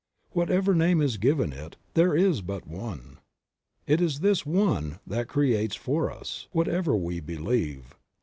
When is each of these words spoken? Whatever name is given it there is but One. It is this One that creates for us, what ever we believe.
Whatever 0.31 0.73
name 0.73 0.99
is 0.99 1.17
given 1.17 1.53
it 1.53 1.75
there 1.93 2.15
is 2.17 2.41
but 2.41 2.65
One. 2.65 3.19
It 3.85 4.01
is 4.01 4.21
this 4.21 4.47
One 4.47 4.97
that 5.05 5.27
creates 5.27 5.75
for 5.75 6.09
us, 6.09 6.47
what 6.49 6.67
ever 6.67 6.95
we 6.95 7.19
believe. 7.19 7.93